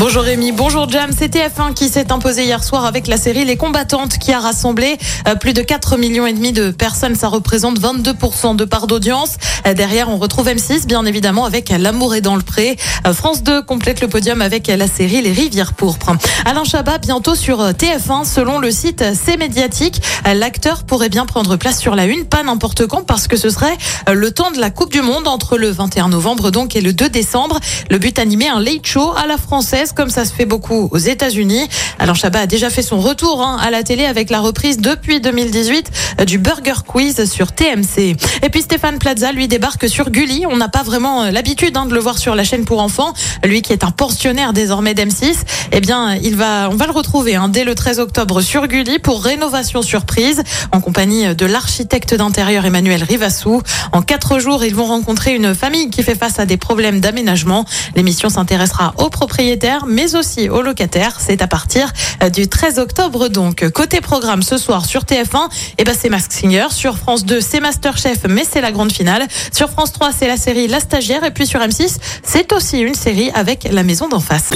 Bonjour 0.00 0.22
Rémi, 0.22 0.50
bonjour 0.52 0.88
Jam. 0.88 1.10
C'est 1.14 1.34
TF1 1.34 1.74
qui 1.74 1.90
s'est 1.90 2.10
imposé 2.10 2.44
hier 2.44 2.64
soir 2.64 2.86
avec 2.86 3.06
la 3.06 3.18
série 3.18 3.44
Les 3.44 3.58
Combattantes 3.58 4.16
qui 4.16 4.32
a 4.32 4.40
rassemblé 4.40 4.96
euh, 5.28 5.34
plus 5.34 5.52
de 5.52 5.60
4 5.60 5.98
millions 5.98 6.26
et 6.26 6.32
demi 6.32 6.52
de 6.52 6.70
personnes. 6.70 7.16
Ça 7.16 7.28
représente 7.28 7.78
22% 7.78 8.56
de 8.56 8.64
part 8.64 8.86
d'audience. 8.86 9.36
Euh, 9.66 9.74
Derrière, 9.74 10.08
on 10.08 10.16
retrouve 10.16 10.48
M6, 10.48 10.86
bien 10.86 11.04
évidemment, 11.04 11.44
avec 11.44 11.68
L'amour 11.68 12.14
est 12.14 12.22
dans 12.22 12.36
le 12.36 12.40
pré. 12.40 12.78
Euh, 13.06 13.12
France 13.12 13.42
2 13.42 13.60
complète 13.60 14.00
le 14.00 14.08
podium 14.08 14.40
avec 14.40 14.68
la 14.68 14.86
série 14.86 15.20
Les 15.20 15.32
Rivières 15.32 15.74
pourpres. 15.74 16.12
Alain 16.46 16.64
Chabat, 16.64 16.96
bientôt 16.96 17.34
sur 17.34 17.60
TF1, 17.62 18.24
selon 18.24 18.58
le 18.58 18.70
site 18.70 19.04
C'est 19.12 19.36
médiatique. 19.36 20.00
L'acteur 20.34 20.84
pourrait 20.84 21.10
bien 21.10 21.26
prendre 21.26 21.56
place 21.56 21.78
sur 21.78 21.94
la 21.94 22.06
une, 22.06 22.24
pas 22.24 22.42
n'importe 22.42 22.86
quand, 22.86 23.04
parce 23.04 23.28
que 23.28 23.36
ce 23.36 23.50
serait 23.50 23.76
le 24.10 24.30
temps 24.30 24.50
de 24.50 24.60
la 24.60 24.70
Coupe 24.70 24.92
du 24.92 25.02
Monde 25.02 25.28
entre 25.28 25.58
le 25.58 25.68
21 25.68 26.08
novembre 26.08 26.50
donc 26.50 26.74
et 26.74 26.80
le 26.80 26.94
2 26.94 27.10
décembre. 27.10 27.60
Le 27.90 27.98
but 27.98 28.18
animé, 28.18 28.48
un 28.48 28.60
late 28.60 28.86
show 28.86 29.12
à 29.14 29.26
la 29.26 29.36
française 29.36 29.89
comme 29.94 30.10
ça 30.10 30.24
se 30.24 30.32
fait 30.32 30.46
beaucoup 30.46 30.88
aux 30.90 30.98
États-Unis. 30.98 31.68
Alain 31.98 32.14
Chabat 32.14 32.40
a 32.40 32.46
déjà 32.46 32.70
fait 32.70 32.82
son 32.82 33.00
retour 33.00 33.42
hein, 33.42 33.58
à 33.60 33.70
la 33.70 33.82
télé 33.82 34.04
avec 34.04 34.30
la 34.30 34.40
reprise 34.40 34.78
depuis 34.78 35.20
2018 35.20 35.90
euh, 35.90 36.09
du 36.26 36.38
Burger 36.38 36.82
Quiz 36.86 37.24
sur 37.30 37.52
TMC. 37.52 38.16
Et 38.42 38.48
puis 38.50 38.62
Stéphane 38.62 38.98
Plaza, 38.98 39.32
lui, 39.32 39.48
débarque 39.48 39.88
sur 39.88 40.10
Gulli. 40.10 40.44
On 40.46 40.56
n'a 40.56 40.68
pas 40.68 40.82
vraiment 40.82 41.24
euh, 41.24 41.30
l'habitude 41.30 41.76
hein, 41.76 41.86
de 41.86 41.94
le 41.94 42.00
voir 42.00 42.18
sur 42.18 42.34
la 42.34 42.44
chaîne 42.44 42.64
pour 42.64 42.80
enfants. 42.80 43.12
Lui 43.44 43.62
qui 43.62 43.72
est 43.72 43.84
un 43.84 43.90
pensionnaire 43.90 44.52
désormais 44.52 44.94
d'M6, 44.94 45.36
eh 45.72 45.80
bien, 45.80 46.14
il 46.16 46.36
va, 46.36 46.68
on 46.70 46.76
va 46.76 46.86
le 46.86 46.92
retrouver 46.92 47.36
hein, 47.36 47.48
dès 47.48 47.64
le 47.64 47.74
13 47.74 48.00
octobre 48.00 48.40
sur 48.40 48.66
Gulli 48.66 48.98
pour 48.98 49.22
rénovation 49.22 49.82
surprise 49.82 50.42
en 50.72 50.80
compagnie 50.80 51.34
de 51.34 51.46
l'architecte 51.46 52.14
d'intérieur 52.14 52.64
Emmanuel 52.64 53.02
Rivassou. 53.02 53.62
En 53.92 54.02
quatre 54.02 54.38
jours, 54.38 54.64
ils 54.64 54.74
vont 54.74 54.86
rencontrer 54.86 55.34
une 55.34 55.54
famille 55.54 55.90
qui 55.90 56.02
fait 56.02 56.14
face 56.14 56.38
à 56.38 56.46
des 56.46 56.56
problèmes 56.56 57.00
d'aménagement. 57.00 57.64
L'émission 57.96 58.28
s'intéressera 58.28 58.94
aux 58.98 59.10
propriétaires 59.10 59.86
mais 59.86 60.14
aussi 60.14 60.48
aux 60.48 60.62
locataires. 60.62 61.16
C'est 61.18 61.42
à 61.42 61.46
partir 61.46 61.92
euh, 62.22 62.30
du 62.30 62.48
13 62.48 62.78
octobre 62.78 63.28
donc. 63.28 63.68
Côté 63.70 64.00
programme 64.00 64.42
ce 64.42 64.58
soir 64.58 64.84
sur 64.84 65.02
TF1, 65.02 65.48
eh 65.78 65.84
ben 65.84 65.94
c'est 66.10 66.16
Mask 66.16 66.32
Singer. 66.32 66.66
Sur 66.70 66.96
France 66.98 67.24
2, 67.24 67.40
c'est 67.40 67.60
Masterchef, 67.60 68.18
mais 68.28 68.44
c'est 68.50 68.60
la 68.60 68.72
grande 68.72 68.92
finale. 68.92 69.26
Sur 69.52 69.70
France 69.70 69.92
3, 69.92 70.10
c'est 70.12 70.26
la 70.28 70.36
série 70.36 70.68
La 70.68 70.80
Stagiaire. 70.80 71.24
Et 71.24 71.30
puis 71.30 71.46
sur 71.46 71.60
M6, 71.60 71.96
c'est 72.22 72.52
aussi 72.52 72.80
une 72.80 72.94
série 72.94 73.30
avec 73.34 73.68
La 73.70 73.82
Maison 73.82 74.08
d'en 74.08 74.20
face. 74.20 74.50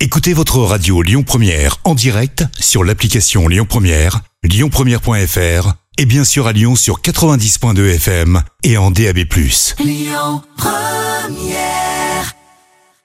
Écoutez 0.00 0.32
votre 0.32 0.58
radio 0.58 1.02
Lyon 1.02 1.22
Première 1.22 1.76
en 1.84 1.94
direct 1.94 2.44
sur 2.58 2.84
l'application 2.84 3.48
Lyon 3.48 3.66
Première, 3.68 4.20
lyonpremière.fr 4.42 5.74
et 5.98 6.06
bien 6.06 6.24
sûr 6.24 6.46
à 6.46 6.52
Lyon 6.52 6.74
sur 6.74 7.00
90.2 7.00 7.94
FM 7.94 8.42
et 8.64 8.76
en 8.76 8.90
DAB+. 8.90 9.18
Lyon 9.78 10.42
Première 10.56 11.81